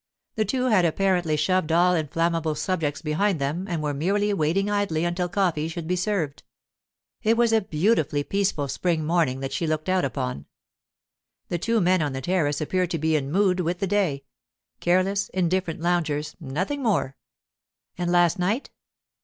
[0.33, 5.05] The two had apparently shoved all inflammable subjects behind them and were merely waiting idly
[5.05, 6.41] until coffee should be served.
[7.21, 10.47] It was a beautifully peaceful spring morning that she looked out upon.
[11.49, 15.81] The two men on the terrace appeared to be in mood with the day—careless, indifferent
[15.81, 17.15] loungers, nothing more.
[17.95, 18.71] And last night?